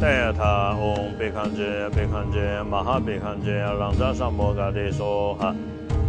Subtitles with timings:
[0.00, 3.50] 大雅他嗡贝堪杰贝堪杰玛哈贝堪杰
[3.80, 5.52] 朗扎萨摩嘎帝娑哈。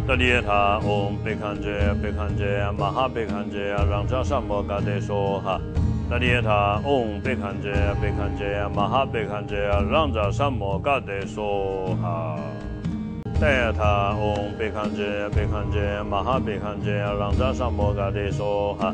[0.07, 5.59] 达利耶他嗡贝堪杰贝堪杰玛哈贝堪杰朗扎萨摩嘎帝娑哈。
[6.07, 9.55] 达利耶他嗡贝堪杰贝堪杰玛哈贝堪杰
[9.91, 12.37] 朗扎萨摩嘎帝娑哈。
[13.41, 18.93] 大雅他嗡贝堪杰贝堪杰玛哈贝堪杰朗扎萨摩嘎帝娑哈。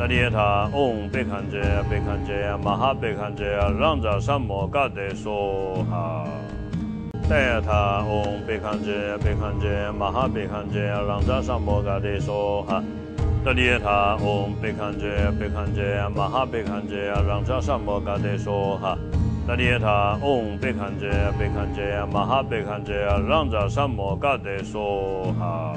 [0.00, 3.44] 达利耶他嗡贝堪杰贝堪杰玛哈贝堪杰
[3.78, 6.24] 朗扎萨摩嘎帝娑哈。
[7.28, 8.90] 大雅他嗡贝堪杰
[9.22, 12.82] 贝堪杰玛哈贝堪杰朗扎萨摩嘎帝娑哈。
[13.44, 15.82] 达利耶他嗡贝堪杰贝堪杰
[16.16, 18.96] 玛哈贝堪杰朗扎萨摩嘎帝娑哈。
[19.46, 22.94] 达利耶他嗡贝堪杰贝堪杰玛哈贝堪杰
[23.28, 25.76] 朗扎萨摩嘎帝娑哈。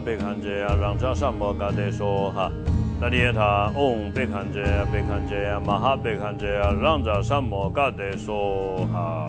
[0.00, 2.50] 贝堪杰朗扎萨摩嘎帝娑哈。
[2.98, 6.46] 达利耶他嗡贝堪杰贝堪杰玛哈贝堪杰
[6.80, 9.28] 朗扎萨摩嘎帝娑哈。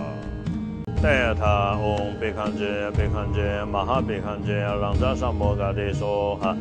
[1.04, 6.56] 大雅他嗡贝堪杰贝堪杰玛哈贝堪杰朗扎萨摩嘎帝娑哈。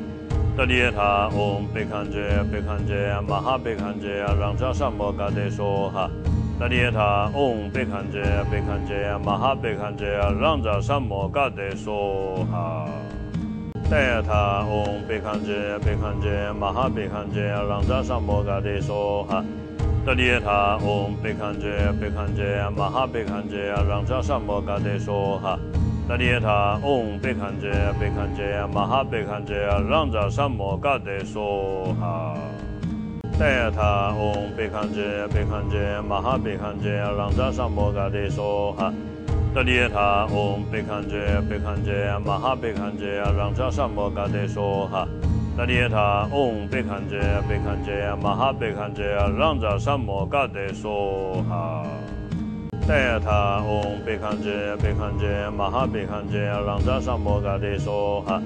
[0.57, 2.19] 达利耶他嗡贝堪杰
[2.51, 2.93] 贝堪杰
[3.29, 5.71] 玛哈贝堪杰朗扎萨摩嘎帝娑哈。
[5.71, 6.11] 达利耶他嗡贝堪杰贝堪杰玛哈贝堪杰朗扎萨摩嘎帝娑哈。
[6.59, 10.07] 大雅他嗡贝堪杰贝堪杰玛哈贝堪杰
[10.41, 12.89] 朗扎萨摩嘎帝娑哈。
[13.91, 19.45] 达利耶他嗡贝堪杰贝堪杰玛哈贝堪杰朗扎萨摩嘎帝娑哈。
[20.07, 21.69] 达利耶他嗡贝堪杰
[22.01, 22.43] 贝堪杰
[22.75, 25.59] 玛哈贝堪杰朗扎萨摩嘎帝娑哈。
[26.09, 27.69] 大雅他嗡贝堪杰
[27.99, 32.35] 贝堪杰玛哈贝堪杰朗扎萨摩嘎帝娑哈。
[33.39, 36.89] 达利耶他嗡贝堪杰贝堪杰玛哈贝堪杰
[37.19, 38.91] 朗扎萨摩嘎帝娑哈。
[39.55, 45.07] 达利耶他嗡贝堪杰贝堪杰玛哈贝堪杰朗扎萨摩嘎帝娑哈。
[45.55, 49.03] 大雅他嗡贝堪杰贝堪杰玛哈贝堪杰
[49.39, 51.85] 朗扎萨摩嘎帝娑哈。
[52.89, 58.43] 达利耶他嗡贝堪杰贝堪杰玛哈贝堪杰朗扎萨摩嘎帝娑哈。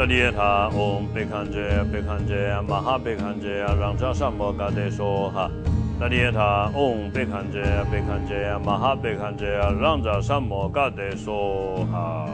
[0.00, 1.60] 达利耶他嗡贝堪杰
[1.92, 5.50] 贝堪杰玛哈贝堪杰让扎萨摩嘎德说哈。
[5.50, 5.98] 萨摩嘎帝娑哈。
[6.00, 7.60] 达利耶他嗡贝堪杰
[7.92, 9.44] 贝堪杰玛哈贝堪杰
[9.78, 12.26] 让扎萨摩嘎德说哈。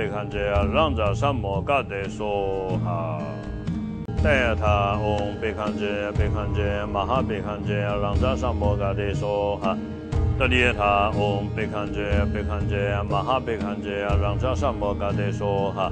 [0.08, 0.38] 堪杰
[0.72, 3.18] 朗扎萨摩嘎帝娑哈。
[4.22, 9.76] 达利耶他嗡贝堪杰贝堪杰玛哈贝堪杰朗扎萨摩嘎帝娑哈。
[10.38, 15.90] 达利耶他嗡贝堪杰贝堪杰玛哈贝堪杰朗扎萨摩嘎帝娑哈。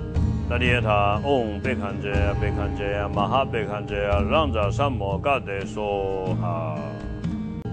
[0.49, 0.55] 大雅他嗡贝堪杰贝堪杰玛哈贝堪杰朗扎萨摩嘎帝娑哈。
[0.55, 3.97] 达利耶他嗡贝堪杰贝堪杰玛哈贝堪杰
[4.31, 6.77] 朗扎萨摩嘎帝娑哈。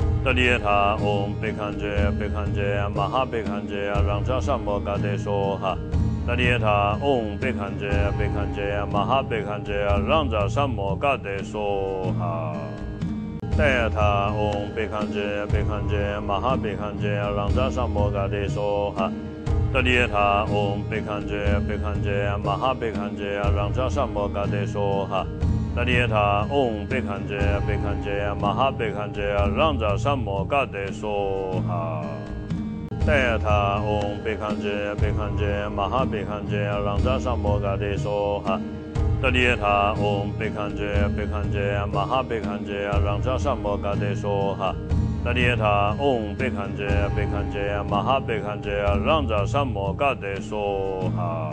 [3.27, 5.77] 贝堪杰朗扎萨摩嘎帝娑哈。
[6.25, 9.73] 达利耶他嗡贝堪杰贝堪杰玛哈贝堪杰
[10.09, 12.55] 朗扎萨摩嘎帝娑哈。
[13.51, 17.27] 达利耶他嗡贝堪杰贝堪杰玛哈贝堪杰朗扎萨摩嘎帝娑哈。
[17.27, 19.13] 大雅他嗡贝堪杰贝堪杰玛哈贝堪杰朗扎萨摩嘎帝娑哈。
[19.75, 21.35] 达利耶他嗡贝堪杰
[21.69, 25.27] 贝堪杰玛哈贝堪杰朗扎萨摩嘎帝娑哈。
[25.75, 29.23] 达利耶他嗡贝堪杰贝堪杰玛哈贝堪杰
[29.57, 32.05] 朗扎萨摩嘎帝娑哈。
[33.07, 38.61] 大雅他嗡贝堪杰贝堪杰玛哈贝堪杰朗扎萨摩嘎帝娑哈。
[39.23, 40.85] 达利耶他嗡贝堪杰
[41.17, 41.59] 贝堪杰
[41.91, 44.75] 玛哈贝堪杰朗扎萨摩嘎帝娑哈。
[45.25, 46.87] 达利耶他嗡贝堪杰
[47.17, 48.71] 贝堪杰玛哈贝堪杰
[49.07, 51.51] 朗扎萨摩嘎帝娑哈。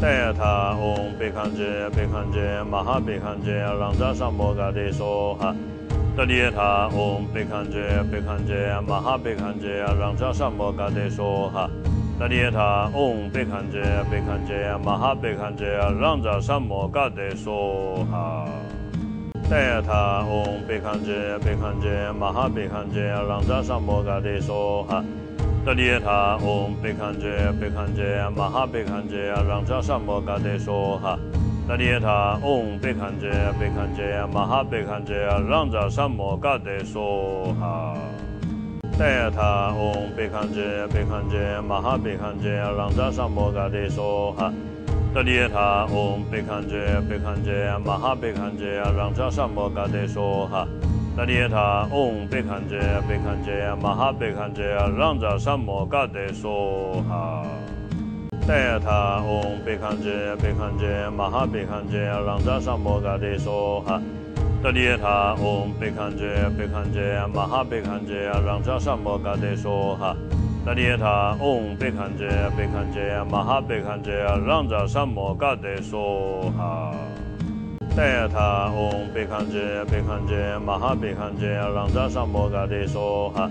[0.00, 5.52] 大雅他嗡贝堪杰贝堪杰玛哈贝堪杰朗扎萨摩嘎帝娑哈。
[6.16, 7.80] 德利耶塔嗡贝堪杰
[8.10, 8.54] 贝堪杰
[8.86, 11.68] 玛哈贝堪杰让扎萨摩嘎德梭哈。
[12.16, 15.64] 德利耶塔嗡贝堪杰贝堪杰玛哈贝堪杰
[16.00, 18.46] 让扎萨摩嘎德梭哈。
[19.50, 25.04] 德利耶塔嗡贝堪杰贝堪杰玛哈贝堪杰让扎萨摩嘎德梭哈。
[25.68, 27.28] 德利耶塔嗡贝堪杰
[27.60, 28.02] 贝堪杰
[28.34, 31.18] 玛哈贝堪杰让扎萨摩嘎德说哈。
[31.68, 33.28] 那列塔嗡贝堪杰
[33.60, 35.12] 贝堪杰玛哈贝堪杰
[35.46, 37.94] 让扎萨摩嘎德说哈。
[38.98, 44.50] 那列塔嗡贝堪杰贝堪杰玛哈贝堪杰让扎萨摩嘎德说哈。
[45.12, 50.66] 那列塔嗡贝堪杰贝堪杰玛哈贝堪杰让扎萨摩嘎德说哈。
[51.18, 52.78] 那列塔嗡贝堪杰
[53.08, 54.62] 贝堪杰玛哈贝堪杰
[54.96, 57.42] 让扎萨摩嘎德梭哈。
[58.46, 64.00] 德塔嗡贝堪杰贝堪杰玛哈贝堪杰让扎萨摩嘎德梭哈。
[64.62, 66.24] 德列塔嗡贝堪杰
[66.56, 68.14] 贝堪杰玛哈贝堪杰
[68.46, 70.16] 让扎萨摩嘎德梭哈。
[70.64, 74.12] 德列塔嗡贝堪杰贝堪杰玛哈贝堪杰
[74.46, 75.82] 让扎萨摩嘎德梭哈。
[75.82, 76.56] 德塔嗡贝堪杰贝堪杰玛哈贝堪杰让扎萨摩嘎德梭哈。
[76.56, 77.07] 贝堪杰贝堪杰玛哈贝堪杰让扎萨摩嘎德梭哈。
[77.98, 83.50] 德利耶塔嗡贝堪杰贝堪杰玛哈贝堪杰让扎萨摩嘎德梭哈。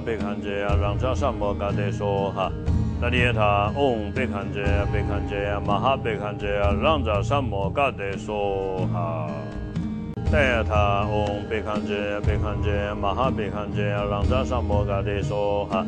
[0.00, 2.50] 贝堪杰让扎萨摩嘎德梭哈。
[2.98, 6.46] 德利耶塔嗡贝堪杰贝堪杰玛哈贝堪杰
[6.82, 9.28] 让扎萨摩嘎德梭哈。
[9.36, 10.32] 那列塔嗡贝堪杰贝堪杰玛哈贝堪杰让扎萨摩嘎德梭哈。
[10.32, 15.86] 德塔嗡贝堪杰贝堪杰玛哈贝堪杰让扎萨摩嘎德梭哈。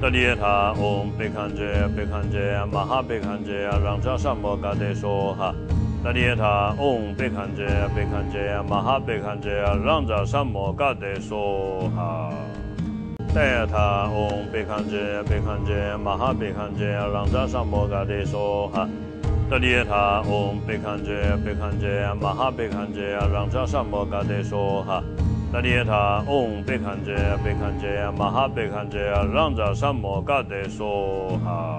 [0.00, 1.62] 德列塔嗡贝堪杰
[1.96, 5.54] 贝堪杰玛哈贝堪杰让扎萨摩嘎德梭哈。
[6.02, 9.50] 德列塔嗡贝堪杰贝堪杰玛哈贝堪杰
[9.84, 12.32] 让扎萨摩嘎德梭哈。
[13.34, 18.88] 德塔嗡贝堪杰贝堪杰玛哈贝堪杰让扎萨摩嘎德梭哈。
[19.50, 21.86] 德列塔嗡贝堪杰贝堪杰
[22.18, 25.04] 玛哈贝堪杰让扎萨摩嘎德梭哈。
[25.52, 27.14] 德列塔嗡贝堪杰
[27.44, 28.98] 贝堪杰玛哈贝堪杰
[29.34, 31.78] 让扎萨摩嘎德梭哈。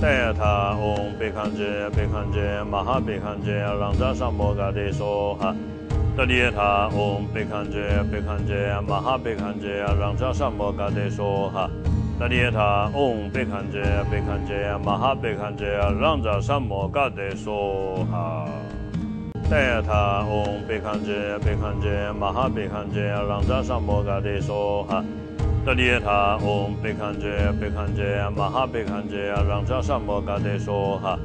[0.00, 5.52] 德塔嗡贝堪杰贝堪杰玛哈贝堪杰让扎萨摩嘎德梭哈。
[6.16, 11.68] 德利耶塔嗡贝堪杰贝堪杰玛哈贝堪杰让扎萨摩嘎德梭哈。
[12.16, 14.54] 德利耶塔嗡贝堪杰贝堪杰
[14.84, 15.66] 玛哈贝堪杰
[16.00, 18.46] 让扎萨摩嘎德梭哈。
[19.50, 25.04] 德耶塔嗡贝堪杰贝堪杰玛哈贝堪杰让扎萨摩嘎德梭哈。
[25.68, 27.28] 德利耶塔嗡贝堪杰
[27.60, 28.02] 贝堪杰
[28.34, 31.18] 玛哈贝堪杰让扎萨摩嘎德说哈。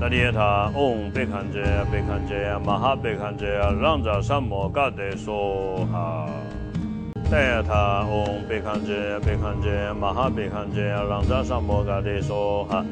[0.00, 1.62] 那列塔嗡贝堪杰
[1.92, 3.44] 贝堪杰玛哈贝堪杰
[3.78, 6.26] 让扎萨摩嘎德说哈。
[7.30, 12.82] 德塔嗡贝堪杰贝堪杰玛哈贝堪杰让扎萨摩嘎德说哈。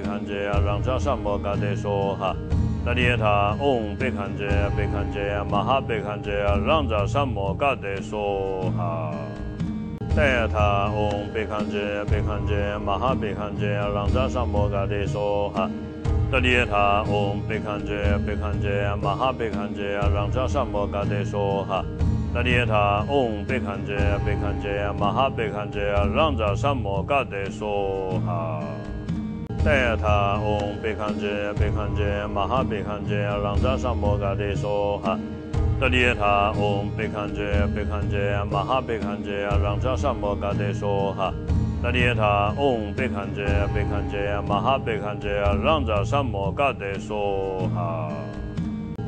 [0.00, 0.34] 堪杰
[0.64, 2.34] 让扎萨摩嘎德梭哈。
[2.82, 5.20] 德利耶塔嗡贝堪杰贝堪杰
[5.50, 6.32] 玛哈贝堪杰
[6.66, 9.12] 让扎萨摩嘎德梭哈。
[9.14, 10.16] 那列塔嗡贝堪杰贝堪杰玛哈贝堪杰让扎萨摩嘎德梭哈。
[10.16, 15.70] 德塔嗡贝堪杰贝堪杰玛哈贝堪杰让扎萨摩嘎德梭哈。
[16.32, 17.92] 德列塔嗡贝堪杰
[18.26, 18.68] 贝堪杰
[19.02, 21.84] 玛哈贝堪杰让扎萨摩嘎德梭哈。
[22.32, 25.80] 德列塔嗡贝堪杰贝堪杰玛哈贝堪杰
[26.14, 28.62] 让扎萨摩嘎德梭哈。
[29.64, 35.18] 德塔嗡贝堪杰贝堪杰玛哈贝堪杰让扎萨摩嘎德梭哈。
[35.80, 37.42] 德利耶塔嗡贝堪杰
[37.74, 41.34] 贝堪杰玛哈贝堪杰让扎萨摩嘎德梭哈。
[41.82, 43.40] 那利他嗡贝堪杰贝堪杰玛哈贝堪杰让扎萨摩嘎德梭哈。
[43.40, 45.28] 带他嗡贝堪杰贝堪杰玛哈贝堪杰
[45.60, 46.94] 让扎萨摩嘎德梭哈。
[46.94, 46.94] 那利他嗡贝堪杰贝堪杰玛哈贝堪杰让扎萨摩嘎德梭哈。
[46.94, 48.29] 那利他嗡贝堪杰贝堪杰玛哈贝堪杰让扎萨摩嘎德梭哈。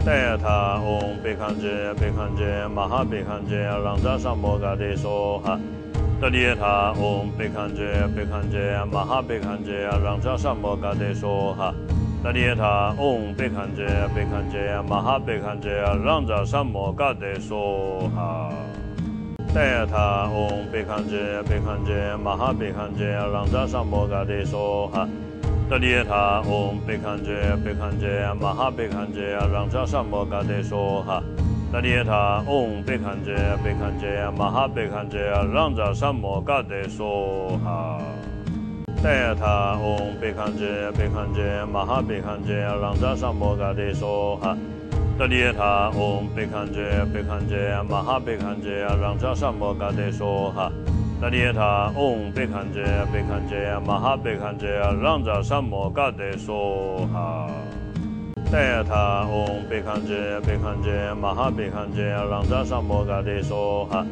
[0.04, 5.56] 带他嗡贝堪杰贝堪杰玛哈贝堪杰让扎萨摩嘎德梭哈。
[6.20, 11.72] 得利他嗡贝堪杰贝堪杰玛哈贝堪杰让扎萨摩嘎德梭哈。
[12.24, 15.70] 得利他嗡贝堪杰贝堪杰玛哈贝堪杰
[16.04, 18.50] 让扎萨摩嘎德梭哈。
[19.54, 25.08] 带他嗡贝堪杰贝堪杰玛哈贝堪杰让扎萨摩嘎德梭哈。
[25.72, 27.32] 得利他嗡贝堪杰
[27.64, 28.06] 贝堪杰
[28.38, 31.22] 玛哈贝堪杰让扎萨摩嘎德梭哈。
[31.72, 35.18] 得利他嗡贝堪杰贝堪杰玛哈贝堪杰
[35.54, 37.98] 让扎萨摩嘎德梭哈。
[39.02, 44.54] 带他嗡贝堪杰贝堪杰玛哈贝堪杰让扎萨摩嘎德梭哈。
[45.18, 46.82] 得利他嗡贝堪杰
[47.14, 50.70] 贝堪杰玛哈贝堪杰让扎萨摩嘎德梭哈。
[51.22, 54.66] 那利他嗡贝堪杰贝堪杰玛哈贝堪杰
[55.00, 57.46] 让扎萨摩嘎德梭哈。
[58.50, 64.04] 带他嗡贝堪杰贝堪杰玛哈贝堪杰让扎萨摩嘎德梭哈。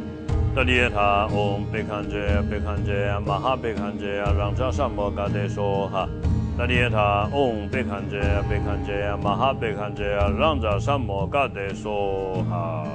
[0.54, 6.08] 那利他嗡贝堪杰贝堪杰玛哈贝堪杰让扎萨摩嘎德梭哈。
[6.56, 10.04] 那利他嗡贝堪杰贝堪杰玛哈贝堪杰
[10.38, 12.86] 让扎萨摩嘎德梭哈。